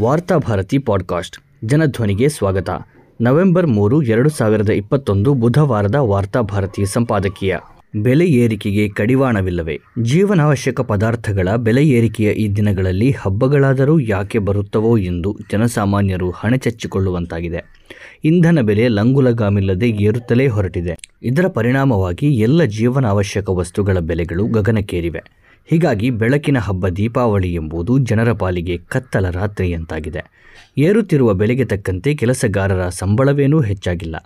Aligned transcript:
Varthabharati 0.00 0.78
podcast. 0.78 1.38
ಜನಧ್ವನಿಗೆ 1.64 2.28
ಸ್ವಾಗತ. 2.28 2.70
November 3.20 3.66
ಮೂರು, 3.66 4.02
ಎರಡು 4.02 4.28
ಸಾವಿರದ 4.28 4.70
ಇಪ್ಪತ್ತೊಂದು 4.70 5.34
ಬುಧವಾರದ 5.34 5.94
ವಾರ್ತಾಭಾರತಿ 5.94 6.86
ಸಂಪಾದಕೀಯ. 6.86 7.56
ಬೆಲೆ 7.96 8.26
ಏರಿಕೆಗೆ 8.26 8.88
ಕಡಿವಾಣವಿಲ್ಲವೇ. 8.88 9.80
ಜೀವನಾವಶ್ಯಕ 10.02 10.80
ಪದಾರ್ಥಗಳ 10.80 11.48
ಬೆಲೆ 11.56 11.84
ಏರಿಕೆಯ 11.84 12.32
ಈ 12.32 12.48
ದಿನಗಳಲ್ಲಿ 12.48 13.10
ಹಬ್ಬಗಳಾದರೂ 13.10 13.98
ಯಾಕೆ 13.98 14.38
ಬರುತ್ತವೋ 14.38 14.98
ಎಂದು 14.98 15.38
ಜನಸಾಮಾನ್ಯರು 15.52 16.30
ಹಣೆಚಚ್ಚಿಕೊಳ್ಳುವಂತಾಗಿದೆ. 16.30 17.84
ಇಂಧನ 18.24 18.58
ಬೆಲೆ 18.62 18.88
ಲಂಗುಲಗಾಮಿಲ್ಲದೆ 18.88 19.88
ಏರುತ್ತಲೇ 19.88 20.46
ಹೊರಟಿದೆ. 20.46 20.98
ಇದರ 21.22 21.46
ಪರಿಣಾಮವಾಗಿ 21.48 22.34
ಎಲ್ಲ 22.34 22.64
ಜೀವನಾವಶ್ಯಕ 22.64 23.50
ವಸ್ತುಗಳ 23.50 23.98
ಬೆಲೆಗಳು 23.98 24.46
ಗಗನಕ್ಕೇರಿವೆ. 24.46 25.43
ಹೀಗಾಗಿ 25.70 26.10
ಬೆಳಕಿನ 26.10 26.58
ಹಬ್ಬ 26.58 26.88
ದೀಪಾವಳಿ 26.88 27.54
ಎಂಬುದು 27.54 27.98
ಜನರ 27.98 28.32
ಪಾಲಿಗೆ 28.32 28.76
ಕತ್ತಲ 28.76 29.30
ರಾತ್ರಿಯಂತಾಗಿದೆ 29.30 30.22
ಏರುತ್ತಿರುವ 30.78 31.34
ಬೆಲೆಗೆ 31.34 31.64
ತಕ್ಕಂತೆ 31.64 32.14
ಕೆಲಸಗಾರರ 32.14 32.88
ಸಂಬಳವೇನೂ 32.88 33.60
ಹೆಚ್ಚಾಗಿಲ್ಲ. 33.60 34.16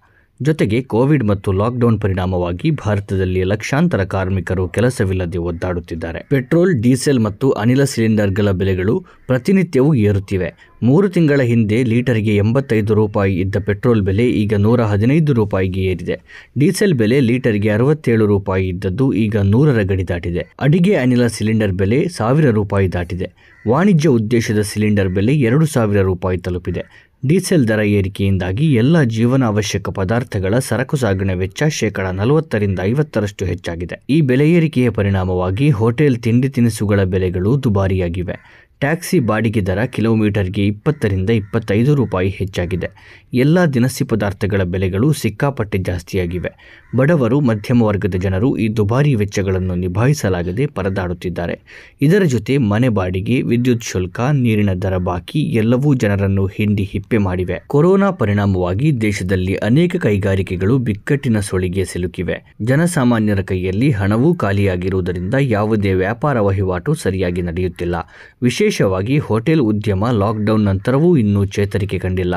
ಜೊತೆಗೆ 0.42 0.83
ಕೋವಿಡ್ 0.83 1.24
ಮತ್ತು 1.24 1.52
ಲಾಕ್ಡೌನ್ 1.52 2.01
ಪರಿಣಾಮವಾಗಿ 2.01 2.70
ಭಾರತದಲ್ಲಿ 2.70 3.45
ಲಕ್ಷಾಂತರ 3.45 4.05
ಕಾರ್ಮಿಕರು 4.05 4.69
ಕೆಲಸವಿಲ್ಲದೆ 4.69 5.38
ಒದ್ದಾಡುತ್ತಿದ್ದಾರೆ. 5.38 6.27
ಪೆಟ್ರೋಲ್, 6.30 6.83
ಡೀಸೆಲ್ 6.83 7.20
ಮತ್ತು 7.20 7.51
ಅನಿಲ 7.51 7.84
ಸಿಲಿಂಡರ್ಗಳ 7.84 8.51
ಬೆಲೆಗಳು 8.51 9.05
ಪ್ರತಿನಿತ್ಯವೂ 9.27 9.95
ಏರುತ್ತಿವೆ. 9.95 10.69
ಮೂರು 10.83 11.09
ತಿಂಗಳ 11.09 11.41
ಹಿಂದೆ 11.41 11.84
ಲೀಟರ್ಗೆ 11.84 12.37
ಎಂಬತ್ತೈದು 12.37 12.95
ರೂಪಾಯಿ 12.95 13.41
ಇದ್ದ 13.41 13.56
ಪೆಟ್ರೋಲ್ 13.66 14.02
ಬೆಲೆ 14.02 14.27
ಈಗ 14.27 14.55
ನೂರ 14.55 14.83
ಹದಿನೈದು 14.83 15.33
ರೂಪಾಯಿಗೆ 15.33 15.80
ಏರಿದೆ. 15.80 16.20
ಡೀಸೆಲ್ 16.59 16.95
ಬೆಲೆ 16.95 17.20
ಲೀಟರ್ಗೆ 17.20 17.70
ಅರವತ್ತೇಳು 17.70 18.27
ರೂಪಾಯಿ 18.27 18.69
ಇದ್ದದ್ದು 18.69 19.12
ಈಗ 19.12 19.36
ನೂರರ 19.36 19.83
ಗಡಿ 19.83 20.09
ದಾಟಿದೆ. 20.09 20.55
ಅಡಿಗೆ 20.61 20.95
ಅನಿಲ 20.95 21.27
ಸಿಲಿಂಡರ್ 21.27 21.73
ಬೆಲೆ 21.73 22.09
ಸಾವಿರ 22.09 22.50
ರೂಪಾಯಿ 22.50 22.92
ದಾಟಿದೆ. 22.92 23.59
ವಾಣಿಜ್ಯ 23.69 24.09
ಉದ್ದೇಶದ 24.09 24.61
ಸಿಲಿಂಡರ್ 24.61 25.09
ಬೆಲೆ 25.09 25.34
ಎರಡು 25.34 25.66
ಸಾವಿರ 25.66 26.00
ರೂಪಾಯಿ 26.00 26.39
ತಲುಪಿದೆ. 26.39 27.07
ಡೀಸೆಲ್ 27.27 27.68
ದರ 27.68 27.80
ಏರಿಕೆಯಿಂದಾಗಿ 27.80 28.74
ಎಲ್ಲ 28.74 29.02
ಜೀವನ 29.02 29.45
ಅವಶ್ಯಕ 29.45 29.88
ಪದಾರ್ಥಗಳ 29.88 30.58
ಸರಕು 30.58 30.97
ಸಾಗಣೆ 30.97 31.34
ವೆಚ್ಚ 31.34 31.62
ಶೇಕಡ 31.69 32.06
ನಲವತ್ತರಿಂದ 32.06 32.78
ಐವತ್ತರಷ್ಟು 32.83 33.44
ಹೆಚ್ಚಾಗಿದೆ. 33.44 34.05
ಈ 34.11 34.20
ಬೆಲೆ 34.20 34.52
ಏರಿಕೆಯ 34.52 34.91
ಪರಿಣಾಮವಾಗಿ 34.91 35.70
ಹೋಟೆಲ್ 35.70 36.16
ತಿಂಡಿ 36.16 36.48
ತಿನಿಸುಗಳ 36.48 37.05
ಬೆಲೆಗಳು 37.05 37.62
ದುಬಾರಿಯಾಗಿವೆ. 37.62 38.67
ಟ್ಯಾಕ್ಸಿ 38.80 39.18
ಬಾಡಿಗೆ 39.20 39.60
ದರ 39.60 39.84
ಕಿಲೋಮೀಟರ್ಗೆ 39.84 40.66
ಇಪ್ಪತ್ತರಿಂದ 40.66 41.30
ಇಪ್ಪತ್ತೈದು 41.30 41.94
ರೂಪಾಯಿ 41.94 42.28
ಹೆಚ್ಚಾಗಿದೆ. 42.28 42.88
ಎಲ್ಲ 43.34 43.64
ದಿನಸಿ 43.64 44.04
ಪದಾರ್ಥಗಳ 44.04 44.62
ಬೆಲೆಗಳು 44.62 45.12
ಸಿಕ್ಕಾಪಟ್ಟೆ 45.12 45.78
ಜಾಸ್ತಿಯಾಗಿವೆ. 45.78 46.80
ಬಡವರು, 46.96 47.40
ಮಧ್ಯಮ 47.40 47.82
ವರ್ಗದ 47.82 48.14
ಜನರು 48.14 48.56
ಈ 48.56 48.68
ದುಬಾರಿ 48.68 49.14
ವೆಚ್ಚಗಳನ್ನು 49.14 49.74
ನಿಭಾಯಿಸಲಾಗದೆ 49.74 50.66
ಪರದಾಡುತ್ತಿದ್ದಾರೆ. 50.66 51.60
ಇದರ 52.02 52.22
ಜೊತೆ 52.22 52.58
ಮನೆ 52.58 52.88
ಬಾಡಿಗೆ, 52.88 53.42
ವಿದ್ಯುತ್ 53.42 53.82
ಶುಲ್ಕ, 53.82 54.20
ನೀರಿನ 54.20 54.72
ದರ 54.72 54.96
ಬಾಕಿ 54.96 55.38
ಎಲ್ಲವೂ 55.38 55.94
ಜನರನ್ನು 55.94 56.46
ಹಿಂಡಿ 56.46 56.82
ಹಿಪ್ಪೆ 56.82 57.18
ಮಾಡಿವೆ. 57.18 57.62
ಕೊರೋನಾ 57.66 58.10
ಪರಿಣಾಮವಾಗಿ 58.10 59.00
ದೇಶದಲ್ಲಿ 59.00 59.54
ಅನೇಕ 59.54 59.96
ಕೈಗಾರಿಕೆಗಳು 59.96 60.78
ಬಿಕ್ಕಟ್ಟಿನ 60.78 61.40
ಸೊಳಿಗೆ 61.40 61.84
ಸಿಲುಕಿವೆ. 61.84 62.54
ಜನಸಾಮಾನ್ಯರ 62.62 63.40
ಕೈಯಲ್ಲಿ 63.40 63.90
ಹಣವೂ 63.90 64.34
ಖಾಲಿಯಾಗಿರುವುದರಿಂದ 64.34 65.34
ಯಾವುದೇ 65.40 65.92
ವ್ಯಾಪಾರ 65.92 66.40
ವಹಿವಾಟು 66.40 66.94
ಸರಿಯಾಗಿ 66.94 67.42
ನಡೆಯುತ್ತಿಲ್ಲ. 67.42 67.96
ವಿಶೇಷವಾಗಿ 68.69 69.19
ಹೋಟೆಲ್ 69.19 69.61
ಉದ್ಯಮ 69.61 70.05
ಲಾಕ್ಡೌನ್ 70.11 70.64
ನಂತರವೂ 70.64 71.16
ಇನ್ನೂ 71.16 71.44
ಚೇತರಿಕೆ 71.44 71.98
ಕಂಡಿಲ್ಲ. 71.98 72.34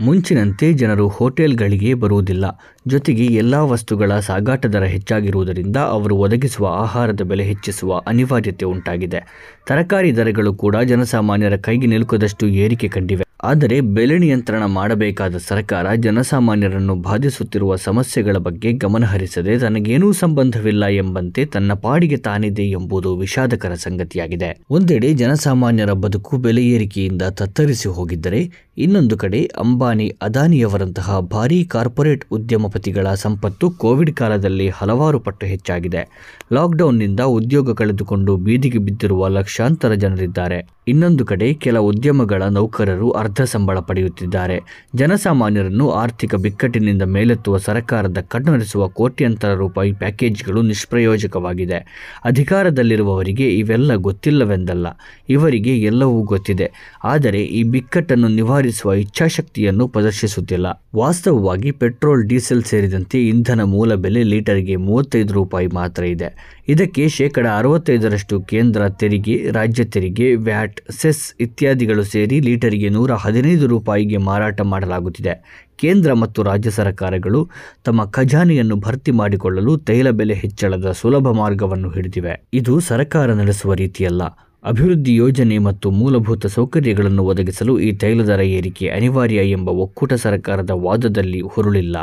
ಮುಂಚಿನಂತೆ 0.00 0.72
ಜನರು 0.72 1.08
ಹೋಟೆಲ್ಗಳಿಗೆ 1.08 1.90
ಬರುವುದಿಲ್ಲ. 1.94 2.44
ಜೊತೆಗೆ 2.86 3.24
ಎಲ್ಲ 3.24 3.54
ವಸ್ತುಗಳ 3.72 4.18
ಸಾಗಾಟ 4.18 4.66
ದರ 4.66 4.84
ಹೆಚ್ಚಾಗಿರುವುದರಿಂದ 4.84 5.76
ಅವರು 5.76 6.16
ಒದಗಿಸುವ 6.16 6.66
ಆಹಾರದ 6.80 7.20
ಬೆಲೆ 7.20 7.44
ಹೆಚ್ಚಿಸುವ 7.44 8.00
ಅನಿವಾರ್ಯತೆ 8.06 8.66
ಉಂಟಾಗಿದೆ. 8.66 9.20
ತರಕಾರಿ 9.66 10.16
ದರಗಳು 10.16 10.54
ಕೂಡ 10.54 10.76
ಜನಸಾಮಾನ್ಯರ 10.76 11.56
ಕೈಗೆ 11.56 11.86
ನಿಲುಕದಷ್ಟು 11.86 12.46
ಏರಿಕೆ 12.64 12.88
ಕಂಡಿವೆ. 12.88 13.23
ಆದರೆ 13.44 13.80
ಬೆಲೆ 13.80 14.18
ನಿಯಂತ್ರಣ 14.18 14.64
ಮಾಡಬೇಕಾದ 14.64 15.36
ಸರ್ಕಾರ 15.48 15.94
ಜನಸಾಮಾನ್ಯರನ್ನು 15.94 16.94
ಬಾಧಿಸುತ್ತಿರುವ 16.94 17.76
ಸಮಸ್ಯೆಗಳ 17.76 18.36
ಬಗ್ಗೆ 18.36 18.72
ಗಮನಹರಿಸದೆ 18.72 19.58
ತನಗೇನೂ 19.58 20.12
ಸಂಬಂಧವಿಲ್ಲ 20.12 20.84
ಎಂಬಂತೆ 20.86 21.44
ತನ್ನ 21.44 21.72
ಪಾಡಿಗೆ 21.72 22.16
ತಾನಿದೆ 22.16 22.62
ಎಂಬುದು 22.62 23.16
ವಿಷಾದಕರ 23.16 23.74
ಸಂಗತಿಯಾಗಿದೆ. 23.74 24.60
ಒಂದೆಡೆ 24.70 25.12
ಜನಸಾಮಾನ್ಯರ 25.12 25.92
ಬದುಕು 25.92 26.36
ಬೆಲೆ 26.36 26.64
ಏರಿಕೆಯಿಂದ 26.66 27.22
ತತ್ತರಿಸಿ 27.22 27.88
ಹೋಗಿದ್ದರೆ, 27.88 28.50
ಇನ್ನೊಂದು 28.78 29.18
ಕಡೆ 29.18 29.50
ಅಂಬಾನಿ, 29.58 30.16
ಅದಾನಿಯವರಂತಹ 30.22 31.20
ಭಾರೀ 31.20 31.64
ಕಾರ್ಪೊರೇಟ್ 31.64 32.24
ಉದ್ಯಮಪತಿಗಳ 32.32 33.14
ಸಂಪತ್ತು 33.14 33.70
ಕೋವಿಡ್ 33.70 34.14
ಕಾಲದಲ್ಲಿ 34.14 34.68
ಹಲವಾರು 34.68 35.20
ಪಟ್ಟು 35.20 35.46
ಹೆಚ್ಚಾಗಿದೆ. 35.46 36.04
ಲಾಕ್ಡೌನ್ನಿಂದ 36.52 37.20
ಉದ್ಯೋಗ 37.20 37.72
ಕಳೆದುಕೊಂಡು 37.72 38.36
ಬೀದಿಗೆ 38.36 38.78
ಬಿದ್ದಿರುವ 38.78 39.28
ಲಕ್ಷಾಂತರ 39.28 39.92
ಜನರಿದ್ದಾರೆ. 39.94 40.58
ಇನ್ನೊಂದು 40.88 41.24
ಕಡೆ 41.26 41.54
ಕೆಲ 41.54 41.78
ಉದ್ಯಮಗಳ 41.78 42.42
ನೌಕರರು 42.42 43.10
ಸಂಬಳ 43.40 43.78
ಪಡೆಯುತ್ತಿದ್ದಾರೆ. 43.78 44.60
ಜನಸಾಮಾನ್ಯರನ್ನು 44.94 45.90
ಆರ್ಥಿಕ 45.90 46.34
ಬಿಕ್ಕಟ್ಟಿನಿಂದ 46.34 47.02
ಮೇಲೆತ್ತುವ 47.02 47.56
ಸರ್ಕಾರದ 47.56 48.18
ಕಣ್ಣೊರೆಸುವ 48.18 48.88
ಕೋಟ್ಯಂತರ 48.88 49.54
ರೂಪಾಯಿ 49.54 49.92
ಪ್ಯಾಕೇಜ್ಗಳು 49.92 50.62
ನಿಷ್ಪ್ರಯೋಜಕವಾಗಿದೆ. 50.62 52.10
ಅಧಿಕಾರದಲ್ಲಿರುವವರಿಗೆ 52.24 53.50
ಇವೆಲ್ಲ 53.50 53.94
ಗೊತ್ತಿಲ್ಲವೆಂದಲ್ಲ, 53.94 54.86
ಇವರಿಗೆ 55.28 55.78
ಎಲ್ಲವೂ 55.78 56.22
ಗೊತ್ತಿದೆ. 56.22 56.70
ಆದರೆ 57.04 57.42
ಈ 57.42 57.62
ಬಿಕ್ಕಟ್ಟನ್ನು 57.62 58.28
ನಿವಾರಿಸುವ 58.28 58.92
ಇಚ್ಛಾಶಕ್ತಿಯನ್ನು 58.92 59.88
ಪ್ರದರ್ಶಿಸುತ್ತಿಲ್ಲ. 59.88 60.82
ವಾಸ್ತವವಾಗಿ 60.96 61.70
ಪೆಟ್ರೋಲ್, 61.70 62.24
ಡೀಸೆಲ್ 62.24 62.62
ಸೇರಿದಂತೆ 62.62 63.28
ಇಂಧನ 63.28 63.62
ಮೂಲ 63.62 63.94
ಬೆಲೆ 63.94 64.22
ಲೀಟರ್ಗೆ 64.22 64.76
ಮೂವತ್ತೈದು 64.76 65.34
ರೂಪಾಯಿ 65.34 65.66
ಮಾತ್ರ 65.66 66.04
ಇದೆ. 66.04 66.62
ಇದಕ್ಕೆ 66.68 67.08
ಶೇಕಡ 67.08 67.46
ಅರವತ್ತೈದರಷ್ಟು 67.58 68.40
ಕೇಂದ್ರ 68.40 68.88
ತೆರಿಗೆ, 68.88 69.50
ರಾಜ್ಯ 69.50 69.84
ತೆರಿಗೆ, 69.84 70.34
ವ್ಯಾಟ್, 70.34 70.80
ಸೆಸ್ 70.90 71.34
ಇತ್ಯಾದಿಗಳು 71.40 72.04
ಸೇರಿ 72.04 72.40
ಲೀಟರಿಗೆ 72.40 72.88
ನೂರ 72.88 73.12
ಹದಿನೈದು 73.12 73.66
ರೂಪಾಯಿಗೆ 73.66 74.16
ಮಾರಾಟ 74.16 74.60
ಮಾಡಲಾಗುತ್ತಿದೆ. 74.60 75.64
ಕೇಂದ್ರ 75.76 76.12
ಮತ್ತು 76.12 76.42
ರಾಜ್ಯ 76.42 76.70
ಸರ್ಕಾರಗಳು 76.70 77.50
ತಮ್ಮ 77.84 78.04
ಖಜಾನೆಯನ್ನು 78.04 78.76
ಭರ್ತಿ 78.76 79.10
ಮಾಡಿಕೊಳ್ಳಲು 79.10 79.76
ತೈಲ 79.76 80.10
ಬೆಲೆ 80.10 80.34
ಹೆಚ್ಚಳದ 80.34 80.90
ಸುಲಭ 80.90 81.28
ಮಾರ್ಗವನ್ನು 81.28 81.90
ಹಿಡಿದಿವೆ. 81.90 82.46
ಇದು 82.52 82.80
ಸರ್ಕಾರ 82.80 83.32
ನಡೆಸುವ 83.32 83.74
ರೀತಿಯಲ್ಲ. 83.74 84.22
ಅಭಿವೃದ್ಧಿ 84.64 85.14
ಯೋಜನೆ 85.14 85.58
ಮತ್ತು 85.58 85.90
ಮೂಲಭೂತ 85.90 86.46
ಸೌಕರ್ಯಗಳನ್ನು 86.46 87.22
ಒದಗಿಸಲು 87.24 87.80
ಈ 87.80 87.92
ತೈಲ 87.92 88.22
ದರ 88.22 88.40
ಏರಿಕೆ 88.40 88.88
ಅನಿವಾರ್ಯ 88.88 89.40
ಎಂಬ 89.50 89.68
ಒಕ್ಕೂಟ 89.68 90.12
ಸರ್ಕಾರದ 90.14 90.70
ವಾದದಲ್ಲಿ 90.70 91.40
ಹುರುಳಿಲ್ಲ. 91.40 91.96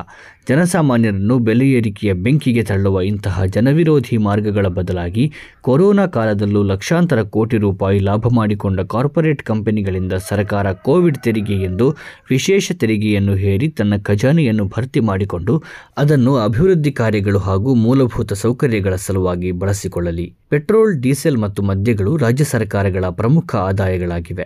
ಜನಸಾಮಾನ್ಯರನ್ನು 0.47 1.39
ಬೆಲೆ 1.39 1.65
ಏರಿಕೆಯ 1.69 2.13
ಬೆಂಕಿಗೆ 2.13 2.63
ತಳ್ಳುವ 2.63 3.01
ಇಂತಹ 3.01 3.45
ಜನವಿರೋಧಿ 3.45 4.17
ಮಾರ್ಗಗಳ 4.17 4.67
ಬದಲಾಗಿ 4.67 5.31
ಕೊರೋನಾ 5.61 6.07
ಕಾಲದಲ್ಲೂ 6.07 6.63
ಲಕ್ಷಾಂತರ 6.63 7.21
ಕೋಟಿ 7.21 7.57
ರೂಪಾಯಿ 7.57 7.99
ಲಾಭ 7.99 8.27
ಮಾಡಿಕೊಂಡ 8.33 8.79
ಕಾರ್ಪೊರೇಟ್ 8.79 9.43
ಕಂಪನಿಗಳಿಂದ 9.43 10.13
ಸರ್ಕಾರ 10.13 10.71
ಕೋವಿಡ್ 10.71 11.17
ತೆರಿಗೆ 11.17 11.53
ಎಂದು 11.53 11.87
ವಿಶೇಷ 12.29 12.71
ತೆರಿಗೆಯನ್ನು 12.71 13.35
ಹೇರಿ 13.35 13.69
ತನ್ನ 13.69 13.93
ಖಜಾನೆಯನ್ನು 13.97 14.65
ಭರ್ತಿ 14.65 14.99
ಮಾಡಿಕೊಂಡು 14.99 15.63
ಅದನ್ನು 15.97 16.35
ಅಭಿವೃದ್ಧಿ 16.35 16.91
ಕಾರ್ಯಗಳು 16.91 17.39
ಹಾಗೂ 17.39 17.75
ಮೂಲಭೂತ 17.75 18.33
ಸೌಕರ್ಯಗಳ 18.33 18.95
ಸಲುವಾಗಿ 18.95 19.51
ಬಳಸಿಕೊಳ್ಳಲಿ. 19.51 20.27
ಪೆಟ್ರೋಲ್, 20.49 21.01
ಡೀಸೆಲ್ 21.01 21.37
ಮತ್ತು 21.37 21.63
ಮದ್ಯಗಳು 21.63 22.17
ರಾಜ್ಯ 22.17 22.43
ಸರ್ಕಾರಗಳ 22.51 23.05
ಪ್ರಮುಖ 23.09 23.55
ಆದಾಯಗಳಾಗಿವೆ. 23.55 24.45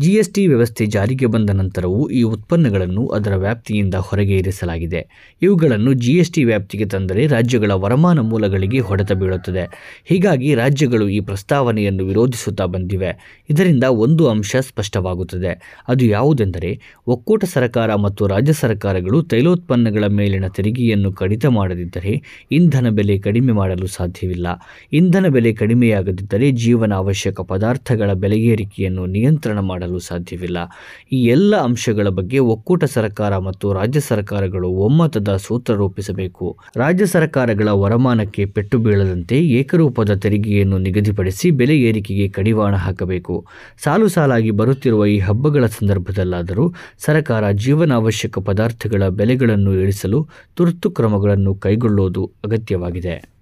ಜಿಎಸ್ಟಿ 0.00 0.46
ವ್ಯವಸ್ಥೆ 0.46 0.86
ಜಾರಿಗೆ 0.86 1.26
ಬಂದ 1.26 1.50
ನಂತರವೂ 1.50 2.08
ಈ 2.08 2.22
ಉತ್ಪನ್ನಗಳನ್ನು 2.22 3.06
ಅದರ 3.06 3.36
ವ್ಯಾಪ್ತಿಯಿಂದ 3.36 3.94
ಹೊರಗೆ 3.94 4.36
ಇರಿಸಲಾಗಿದೆ. 4.36 5.08
ಇವುಗಳನ್ನು 5.42 5.92
ಜಿಎಸ್ಟಿ 5.92 6.44
ವ್ಯಾಪ್ತಿಗೆ 6.44 6.84
ತಂದರೆ 6.84 7.26
ರಾಜ್ಯಗಳ 7.26 7.72
ವರಮಾನ 7.72 8.20
ಮೂಲಗಳಿಗೆ 8.20 8.78
ಹೊಡೆತ 8.78 9.12
ಬೀಳುತ್ತದೆ. 9.12 9.64
ಹೀಗಾಗಿ 10.04 10.54
ರಾಜ್ಯಗಳು 10.54 11.08
ಈ 11.08 11.20
ಪ್ರಸ್ತಾವನೆಯನ್ನು 11.20 12.06
ವಿರೋಧಿಸುತ್ತಾ 12.06 12.66
ಬಂದಿವೆ. 12.66 13.44
ಇದರಿಂದ 13.50 13.84
ಒಂದು 13.84 14.28
ಅಂಶ 14.28 14.56
ಸ್ಪಷ್ಟವಾಗುತ್ತದೆ. 14.60 15.82
ಅದು 15.88 16.04
ಯಾವುದೆಂದರೆ, 16.04 16.80
ಒಕ್ಕೂಟ 17.06 17.44
ಸರ್ಕಾರ 17.44 17.94
ಮತ್ತು 17.94 18.26
ರಾಜ್ಯ 18.26 18.52
ಸರ್ಕಾರಗಳು 18.52 19.22
ತೈಲೋತ್ಪನ್ನಗಳ 19.22 20.06
ಮೇಲಿನ 20.06 20.48
ತೆರಿಗೆಯನ್ನು 20.48 21.12
ಕಡಿತ 21.12 21.46
ಮಾಡದಿದ್ದರೆ 21.46 22.46
ಇಂಧನ 22.52 22.88
ಬೆಲೆ 22.88 23.18
ಕಡಿಮೆ 23.18 23.52
ಮಾಡಲು 23.52 23.86
ಸಾಧ್ಯವಿಲ್ಲ. 23.86 24.46
ಇಂಧನ 24.92 25.26
ಬೆಲೆ 25.26 25.52
ಕಡಿಮೆಯಾಗದಿದ್ದರೆ 25.52 26.50
ಜೀವನ 26.50 26.94
ಅವಶ್ಯಕ 26.94 27.40
ಪದಾರ್ಥಗಳ 27.40 28.12
ಬೆಲೆ 28.12 28.36
ಏರಿಕೆಯನ್ನು 28.36 29.06
ನಿಯಂತ್ರಣ 29.06 29.58
ಮಾಡಲು 29.58 29.89
ಸಾಧ್ಯವಿಲ್ಲ. 29.98 30.58
ಈ 31.12 31.24
ಎಲ್ಲ 31.24 31.56
ಅಂಶಗಳ 31.56 32.08
ಬಗ್ಗೆ 32.08 32.38
ಒಕ್ಕೂಟ 32.38 32.84
ಸರ್ಕಾರ 32.84 33.38
ಮತ್ತು 33.38 33.72
ರಾಜ್ಯ 33.72 34.00
ಸರ್ಕಾರಗಳು 34.00 34.68
ಒಮ್ಮತದ 34.68 35.36
ಸೂತ್ರ 35.36 35.74
ರೂಪಿಸಬೇಕು. 35.74 36.56
ರಾಜ್ಯ 36.76 37.06
ಸರ್ಕಾರಗಳ 37.06 37.68
ವರಮಾನಕ್ಕೆ 37.68 38.44
ಪೆಟ್ಟು 38.44 38.78
ಬೀಳದಂತೆ 38.78 39.40
ಏಕರೂಪದ 39.40 40.10
ತೆರಿಗೆಯನ್ನು 40.10 40.78
ನಿಗದಿಪಡಿಸಿ 40.78 41.50
ಬೆಲೆ 41.50 41.80
ಏರಿಕೆಗೆ 41.80 42.28
ಕಡಿವಾಣ 42.28 42.74
ಹಾಕಬೇಕು. 42.74 43.46
ಸಾಲು 43.84 44.08
ಸಾಲಾಗಿ 44.08 44.50
ಬರುತ್ತಿರುವ 44.50 45.06
ಈ 45.06 45.18
ಹಬ್ಬಗಳ 45.18 45.66
ಸಂದರ್ಭದಲ್ಲಾದರೂ 45.66 46.74
ಸರ್ಕಾರ 46.98 47.50
ಜೀವನ 47.50 47.92
ಅವಶ್ಯಕ 47.92 48.38
ಪದಾರ್ಥಗಳ 48.38 49.08
ಬೆಲೆಗಳನ್ನು 49.08 49.74
ಇಳಿಸಲು 49.74 50.28
ತುರ್ತು 50.56 50.90
ಕ್ರಮಗಳನ್ನು 50.90 51.54
ಕೈಗೊಳ್ಳುವುದು 51.54 52.30
ಅಗತ್ಯವಾಗಿದೆ. 52.44 53.39